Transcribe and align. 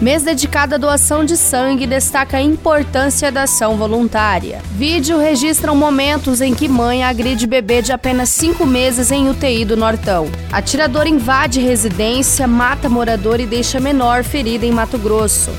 Mês 0.00 0.22
dedicado 0.22 0.76
à 0.76 0.78
doação 0.78 1.26
de 1.26 1.36
sangue 1.36 1.86
destaca 1.86 2.38
a 2.38 2.42
importância 2.42 3.30
da 3.30 3.42
ação 3.42 3.76
voluntária. 3.76 4.62
Vídeo 4.72 5.18
registram 5.18 5.76
momentos 5.76 6.40
em 6.40 6.54
que 6.54 6.66
mãe 6.66 7.04
agride 7.04 7.46
bebê 7.46 7.82
de 7.82 7.92
apenas 7.92 8.30
5 8.30 8.64
meses 8.64 9.10
em 9.10 9.28
UTI 9.28 9.66
do 9.66 9.76
Nortão. 9.76 10.30
Atirador 10.50 11.06
invade 11.06 11.60
residência, 11.60 12.46
mata 12.46 12.88
morador 12.88 13.40
e 13.40 13.46
deixa 13.46 13.78
menor 13.78 14.24
ferida 14.24 14.64
em 14.64 14.72
Mato 14.72 14.96
Grosso. 14.96 15.50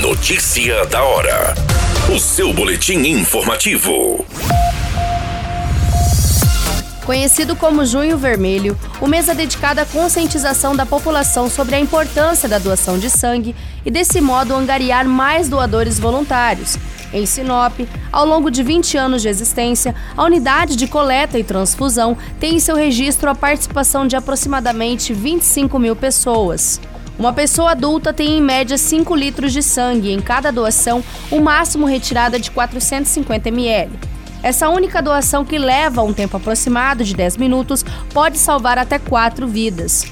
Notícia 0.00 0.86
da 0.86 1.02
hora. 1.02 1.54
O 2.08 2.18
seu 2.18 2.54
boletim 2.54 3.00
informativo. 3.06 4.24
Conhecido 7.04 7.56
como 7.56 7.84
Junho 7.84 8.16
Vermelho, 8.16 8.78
o 9.00 9.08
mês 9.08 9.28
é 9.28 9.34
dedicado 9.34 9.80
à 9.80 9.84
conscientização 9.84 10.76
da 10.76 10.86
população 10.86 11.50
sobre 11.50 11.74
a 11.74 11.80
importância 11.80 12.48
da 12.48 12.60
doação 12.60 12.96
de 12.96 13.10
sangue 13.10 13.56
e, 13.84 13.90
desse 13.90 14.20
modo, 14.20 14.54
angariar 14.54 15.04
mais 15.04 15.48
doadores 15.48 15.98
voluntários. 15.98 16.78
Em 17.12 17.26
Sinop, 17.26 17.80
ao 18.12 18.24
longo 18.24 18.52
de 18.52 18.62
20 18.62 18.96
anos 18.96 19.20
de 19.20 19.28
existência, 19.28 19.96
a 20.16 20.22
unidade 20.22 20.76
de 20.76 20.86
coleta 20.86 21.38
e 21.40 21.44
transfusão 21.44 22.16
tem 22.38 22.54
em 22.54 22.60
seu 22.60 22.76
registro 22.76 23.28
a 23.28 23.34
participação 23.34 24.06
de 24.06 24.14
aproximadamente 24.14 25.12
25 25.12 25.78
mil 25.80 25.96
pessoas. 25.96 26.80
Uma 27.18 27.32
pessoa 27.32 27.72
adulta 27.72 28.12
tem 28.12 28.38
em 28.38 28.40
média 28.40 28.78
5 28.78 29.14
litros 29.16 29.52
de 29.52 29.62
sangue 29.62 30.12
em 30.12 30.20
cada 30.20 30.52
doação, 30.52 31.02
o 31.32 31.40
máximo 31.40 31.84
retirada 31.84 32.38
de 32.38 32.50
450 32.52 33.48
ml. 33.48 34.11
Essa 34.42 34.68
única 34.68 35.00
doação, 35.00 35.44
que 35.44 35.56
leva 35.56 36.02
um 36.02 36.12
tempo 36.12 36.36
aproximado 36.36 37.04
de 37.04 37.14
10 37.14 37.36
minutos, 37.36 37.84
pode 38.12 38.38
salvar 38.38 38.76
até 38.76 38.98
quatro 38.98 39.46
vidas. 39.46 40.04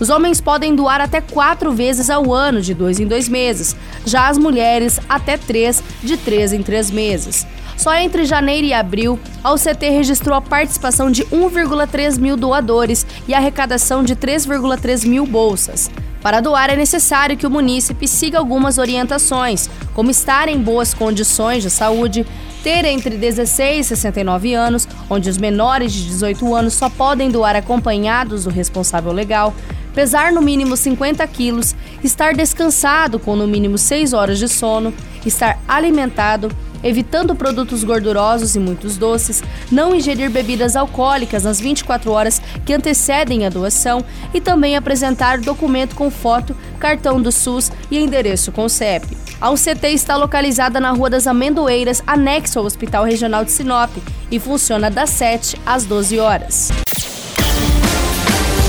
Os 0.00 0.10
homens 0.10 0.40
podem 0.40 0.74
doar 0.74 1.00
até 1.00 1.20
quatro 1.20 1.72
vezes 1.72 2.10
ao 2.10 2.32
ano, 2.32 2.60
de 2.60 2.74
dois 2.74 3.00
em 3.00 3.06
dois 3.06 3.28
meses. 3.28 3.76
Já 4.04 4.28
as 4.28 4.36
mulheres, 4.36 5.00
até 5.08 5.36
três, 5.36 5.82
de 6.02 6.16
três 6.16 6.52
em 6.52 6.62
três 6.62 6.90
meses. 6.90 7.46
Só 7.76 7.94
entre 7.94 8.24
janeiro 8.24 8.66
e 8.66 8.72
abril, 8.72 9.18
a 9.44 9.52
UCT 9.52 9.90
registrou 9.90 10.36
a 10.36 10.40
participação 10.40 11.10
de 11.10 11.24
1,3 11.24 12.18
mil 12.18 12.36
doadores 12.36 13.06
e 13.28 13.34
a 13.34 13.38
arrecadação 13.38 14.02
de 14.02 14.16
3,3 14.16 15.06
mil 15.06 15.26
bolsas. 15.26 15.90
Para 16.22 16.40
doar, 16.40 16.70
é 16.70 16.76
necessário 16.76 17.36
que 17.36 17.46
o 17.46 17.50
munícipe 17.50 18.08
siga 18.08 18.38
algumas 18.38 18.78
orientações, 18.78 19.68
como 19.94 20.10
estar 20.10 20.48
em 20.48 20.58
boas 20.58 20.92
condições 20.92 21.62
de 21.62 21.70
saúde, 21.70 22.26
ter 22.66 22.84
entre 22.84 23.16
16 23.16 23.86
e 23.86 23.88
69 23.90 24.52
anos, 24.52 24.88
onde 25.08 25.30
os 25.30 25.38
menores 25.38 25.92
de 25.92 26.04
18 26.06 26.52
anos 26.52 26.74
só 26.74 26.90
podem 26.90 27.30
doar 27.30 27.54
acompanhados 27.54 28.42
do 28.42 28.50
responsável 28.50 29.12
legal, 29.12 29.54
pesar 29.94 30.32
no 30.32 30.42
mínimo 30.42 30.76
50 30.76 31.24
quilos, 31.28 31.76
estar 32.02 32.34
descansado 32.34 33.20
com 33.20 33.36
no 33.36 33.46
mínimo 33.46 33.78
6 33.78 34.12
horas 34.12 34.40
de 34.40 34.48
sono, 34.48 34.92
estar 35.24 35.60
alimentado, 35.68 36.50
evitando 36.82 37.36
produtos 37.36 37.84
gordurosos 37.84 38.56
e 38.56 38.58
muitos 38.58 38.96
doces, 38.96 39.44
não 39.70 39.94
ingerir 39.94 40.28
bebidas 40.28 40.74
alcoólicas 40.74 41.44
nas 41.44 41.60
24 41.60 42.10
horas 42.10 42.42
que 42.64 42.74
antecedem 42.74 43.46
a 43.46 43.48
doação 43.48 44.04
e 44.34 44.40
também 44.40 44.76
apresentar 44.76 45.38
documento 45.38 45.94
com 45.94 46.10
foto, 46.10 46.56
cartão 46.80 47.22
do 47.22 47.30
SUS 47.30 47.70
e 47.92 47.96
endereço 47.96 48.50
com 48.50 48.68
CEP. 48.68 49.25
A 49.38 49.50
UCT 49.50 49.88
está 49.88 50.16
localizada 50.16 50.80
na 50.80 50.90
Rua 50.92 51.10
das 51.10 51.26
Amendoeiras, 51.26 52.02
anexo 52.06 52.58
ao 52.58 52.64
Hospital 52.64 53.04
Regional 53.04 53.44
de 53.44 53.52
Sinop, 53.52 53.90
e 54.30 54.40
funciona 54.40 54.90
das 54.90 55.10
7 55.10 55.60
às 55.66 55.84
12 55.84 56.18
horas. 56.18 56.70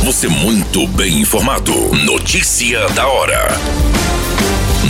Você 0.04 0.28
muito 0.28 0.86
bem 0.88 1.22
informado. 1.22 1.74
Notícia 2.06 2.88
da 2.90 3.08
hora 3.08 3.48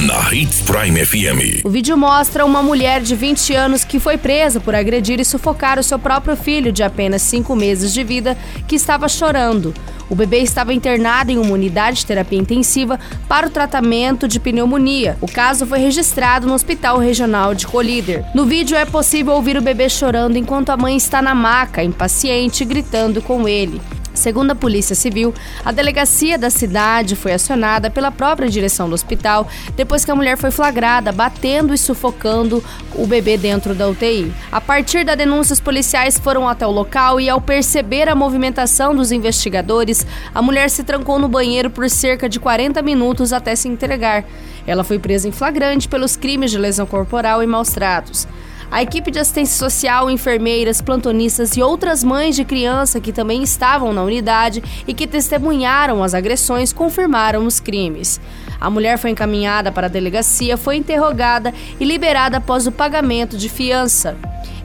na 0.08 0.34
Hits 0.34 0.62
Prime 0.62 1.06
FM. 1.06 1.66
O 1.66 1.70
vídeo 1.70 1.98
mostra 1.98 2.46
uma 2.46 2.64
mulher 2.64 3.02
de 3.02 3.14
20 3.14 3.54
anos 3.54 3.84
que 3.84 4.00
foi 4.00 4.18
presa 4.18 4.58
por 4.58 4.74
agredir 4.74 5.20
e 5.20 5.26
sufocar 5.26 5.78
o 5.78 5.84
seu 5.84 6.00
próprio 6.00 6.38
filho 6.38 6.72
de 6.72 6.82
apenas 6.82 7.22
5 7.24 7.54
meses 7.54 7.94
de 7.94 8.06
vida 8.06 8.38
que 8.70 8.78
estava 8.78 9.10
chorando. 9.10 9.74
O 10.10 10.16
bebê 10.16 10.38
estava 10.38 10.74
internado 10.74 11.30
em 11.30 11.38
uma 11.38 11.52
unidade 11.52 11.98
de 11.98 12.06
terapia 12.06 12.40
intensiva 12.40 12.98
para 13.28 13.48
o 13.48 13.50
tratamento 13.50 14.30
de 14.30 14.40
pneumonia. 14.40 15.18
O 15.20 15.30
caso 15.30 15.68
foi 15.68 15.80
registrado 15.80 16.48
no 16.48 16.54
Hospital 16.54 17.00
Regional 17.00 17.54
de 17.54 17.68
Colíder. 17.68 18.24
No 18.34 18.46
vídeo 18.46 18.78
é 18.78 18.86
possível 18.86 19.34
ouvir 19.34 19.58
o 19.58 19.62
bebê 19.62 19.90
chorando 19.90 20.38
enquanto 20.38 20.70
a 20.70 20.78
mãe 20.78 20.96
está 20.96 21.22
na 21.22 21.36
maca, 21.36 21.84
impaciente, 21.84 22.64
gritando 22.64 23.22
com 23.22 23.46
ele. 23.46 23.82
Segundo 24.18 24.50
a 24.50 24.56
Polícia 24.56 24.96
Civil, 24.96 25.32
a 25.64 25.72
delegacia 25.72 26.40
da 26.40 26.50
cidade 26.50 27.16
foi 27.16 27.34
acionada 27.34 27.92
pela 27.92 28.12
própria 28.12 28.50
direção 28.50 28.90
do 28.90 28.96
hospital 28.96 29.48
depois 29.76 30.04
que 30.04 30.10
a 30.10 30.16
mulher 30.16 30.38
foi 30.38 30.50
flagrada 30.50 31.12
batendo 31.12 31.72
e 31.72 31.78
sufocando 31.78 32.64
o 32.96 33.06
bebê 33.06 33.38
dentro 33.38 33.76
da 33.76 33.88
UTI. 33.88 34.34
A 34.52 34.60
partir 34.60 35.06
da 35.06 35.14
denúncia, 35.14 35.54
os 35.54 35.60
policiais 35.60 36.18
foram 36.18 36.50
até 36.50 36.66
o 36.66 36.72
local 36.72 37.22
e, 37.22 37.30
ao 37.30 37.40
perceber 37.40 38.10
a 38.10 38.16
movimentação 38.16 38.96
dos 38.96 39.12
investigadores, 39.12 40.06
a 40.34 40.42
mulher 40.42 40.72
se 40.72 40.84
trancou 40.84 41.20
no 41.20 41.28
banheiro 41.28 41.70
por 41.70 41.88
cerca 41.88 42.28
de 42.28 42.40
40 42.40 42.82
minutos 42.82 43.32
até 43.32 43.56
se 43.56 43.68
entregar. 43.68 44.26
Ela 44.66 44.84
foi 44.84 44.98
presa 44.98 45.28
em 45.28 45.32
flagrante 45.32 45.88
pelos 45.88 46.16
crimes 46.16 46.50
de 46.50 46.58
lesão 46.58 46.88
corporal 46.88 47.44
e 47.44 47.48
maus 47.48 47.70
tratos. 47.70 48.28
A 48.70 48.84
equipe 48.84 49.10
de 49.10 49.20
assistência 49.20 49.58
social, 49.58 50.10
enfermeiras, 50.10 50.82
plantonistas 50.82 51.56
e 51.56 51.62
outras 51.62 52.04
mães 52.04 52.36
de 52.36 52.44
criança 52.44 53.00
que 53.00 53.14
também 53.14 53.42
estavam 53.42 53.94
na 53.94 54.04
unidade 54.04 54.62
e 54.86 54.94
que 54.94 55.08
testemunharam 55.08 56.04
as 56.04 56.14
agressões 56.14 56.74
confirmaram 56.74 57.46
os 57.46 57.60
crimes. 57.60 58.20
A 58.60 58.70
mulher 58.70 58.98
foi 58.98 59.12
encaminhada 59.12 59.72
para 59.72 59.88
a 59.88 59.90
delegacia, 59.90 60.58
foi 60.58 60.76
interrogada 60.76 61.54
e 61.80 61.86
liberada 61.86 62.38
após 62.38 62.68
o 62.68 62.72
pagamento 62.72 63.38
de 63.38 63.48
fiança. 63.48 64.18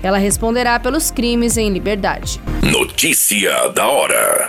Ela 0.02 0.18
responderá 0.18 0.80
pelos 0.80 1.10
crimes 1.10 1.56
em 1.56 1.70
liberdade. 1.70 2.40
Notícia 2.62 3.68
da 3.68 3.86
hora. 3.86 4.48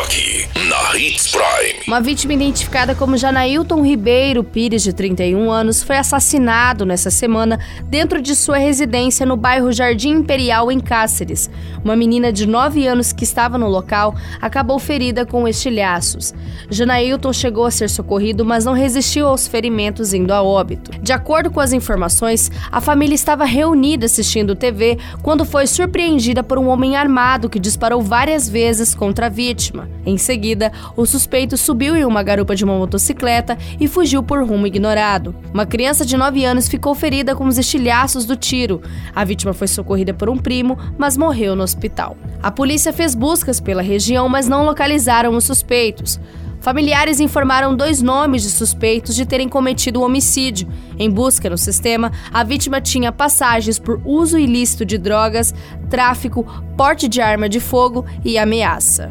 Aqui, 0.00 0.48
na 0.68 0.98
Hits 0.98 1.30
Prime. 1.30 1.82
Uma 1.86 2.00
vítima 2.00 2.32
identificada 2.32 2.94
como 2.94 3.16
Janailton 3.16 3.84
Ribeiro 3.84 4.42
Pires, 4.42 4.82
de 4.82 4.92
31 4.92 5.50
anos, 5.50 5.82
foi 5.82 5.98
assassinado 5.98 6.86
nessa 6.86 7.10
semana 7.10 7.60
dentro 7.84 8.22
de 8.22 8.34
sua 8.34 8.56
residência 8.56 9.26
no 9.26 9.36
bairro 9.36 9.70
Jardim 9.70 10.12
Imperial, 10.12 10.72
em 10.72 10.80
Cáceres. 10.80 11.50
Uma 11.84 11.94
menina 11.94 12.32
de 12.32 12.46
9 12.46 12.86
anos 12.86 13.12
que 13.12 13.24
estava 13.24 13.58
no 13.58 13.68
local 13.68 14.14
acabou 14.40 14.78
ferida 14.78 15.26
com 15.26 15.46
estilhaços. 15.46 16.32
Janailton 16.70 17.32
chegou 17.32 17.66
a 17.66 17.70
ser 17.70 17.90
socorrido, 17.90 18.46
mas 18.46 18.64
não 18.64 18.72
resistiu 18.72 19.26
aos 19.26 19.46
ferimentos 19.46 20.14
indo 20.14 20.32
a 20.32 20.42
óbito. 20.42 20.90
De 21.02 21.12
acordo 21.12 21.50
com 21.50 21.60
as 21.60 21.72
informações, 21.72 22.50
a 22.70 22.80
família 22.80 23.14
estava 23.14 23.44
reunida 23.44 24.06
assistindo 24.06 24.56
TV 24.56 24.98
quando 25.22 25.44
foi 25.44 25.66
surpreendida 25.66 26.42
por 26.42 26.58
um 26.58 26.68
homem 26.68 26.96
armado 26.96 27.50
que 27.50 27.58
disparou 27.58 28.00
várias 28.00 28.48
vezes 28.48 28.94
contra 28.94 29.26
a 29.26 29.28
vítima 29.28 29.81
vítima. 29.82 29.88
Em 30.04 30.16
seguida, 30.18 30.72
o 30.96 31.06
suspeito 31.06 31.56
subiu 31.56 31.96
em 31.96 32.04
uma 32.04 32.22
garupa 32.22 32.54
de 32.54 32.64
uma 32.64 32.76
motocicleta 32.76 33.56
e 33.80 33.86
fugiu 33.88 34.22
por 34.22 34.42
rumo 34.44 34.66
ignorado. 34.66 35.34
Uma 35.52 35.66
criança 35.66 36.04
de 36.04 36.16
9 36.16 36.44
anos 36.44 36.68
ficou 36.68 36.94
ferida 36.94 37.34
com 37.34 37.46
os 37.46 37.58
estilhaços 37.58 38.24
do 38.24 38.36
tiro. 38.36 38.82
A 39.14 39.24
vítima 39.24 39.52
foi 39.52 39.68
socorrida 39.68 40.14
por 40.14 40.28
um 40.28 40.36
primo, 40.36 40.78
mas 40.98 41.16
morreu 41.16 41.54
no 41.54 41.62
hospital. 41.62 42.16
A 42.42 42.50
polícia 42.50 42.92
fez 42.92 43.14
buscas 43.14 43.60
pela 43.60 43.82
região, 43.82 44.28
mas 44.28 44.48
não 44.48 44.64
localizaram 44.64 45.36
os 45.36 45.44
suspeitos. 45.44 46.20
Familiares 46.60 47.18
informaram 47.18 47.74
dois 47.74 48.00
nomes 48.00 48.42
de 48.42 48.48
suspeitos 48.48 49.16
de 49.16 49.26
terem 49.26 49.48
cometido 49.48 50.00
o 50.00 50.04
homicídio. 50.04 50.68
Em 50.96 51.10
busca 51.10 51.50
no 51.50 51.58
sistema, 51.58 52.12
a 52.32 52.44
vítima 52.44 52.80
tinha 52.80 53.10
passagens 53.10 53.80
por 53.80 54.00
uso 54.04 54.38
ilícito 54.38 54.84
de 54.84 54.96
drogas, 54.96 55.52
tráfico, 55.90 56.44
porte 56.76 57.08
de 57.08 57.20
arma 57.20 57.48
de 57.48 57.58
fogo 57.58 58.06
e 58.24 58.38
ameaça. 58.38 59.10